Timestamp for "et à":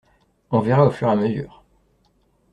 1.09-1.15